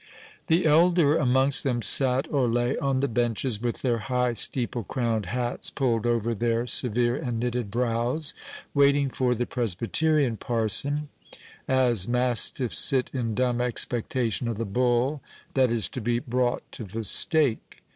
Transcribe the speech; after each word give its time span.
The 0.47 0.65
elder 0.65 1.15
amongst 1.15 1.63
them 1.63 1.83
sate 1.83 2.25
or 2.31 2.47
lay 2.49 2.75
on 2.79 3.01
the 3.01 3.07
benches, 3.07 3.61
with 3.61 3.83
their 3.83 3.99
high 3.99 4.33
steeple 4.33 4.83
crowned 4.83 5.27
hats 5.27 5.69
pulled 5.69 6.07
over 6.07 6.33
their 6.33 6.65
severe 6.65 7.15
and 7.15 7.39
knitted 7.39 7.69
brows, 7.69 8.33
waiting 8.73 9.11
for 9.11 9.35
the 9.35 9.45
Presbyterian 9.45 10.37
parson, 10.37 11.09
as 11.67 12.07
mastiffs 12.07 12.79
sit 12.79 13.11
in 13.13 13.35
dumb 13.35 13.61
expectation 13.61 14.47
of 14.47 14.57
the 14.57 14.65
bull 14.65 15.21
that 15.53 15.69
is 15.71 15.87
to 15.89 16.01
be 16.01 16.17
brought 16.17 16.63
to 16.71 16.83
the 16.83 17.03
stake. 17.03 17.83